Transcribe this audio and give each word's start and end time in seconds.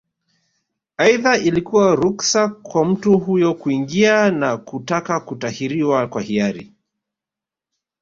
Aidha 0.97 1.37
ilikuwa 1.37 1.95
ruksa 1.95 2.47
kwa 2.49 2.85
mtu 2.85 3.17
huyo 3.19 3.53
kuingia 3.53 4.31
na 4.31 4.57
kutaka 4.57 5.19
kutahiriwa 5.19 6.07
kwa 6.07 6.21
hiari 6.21 6.73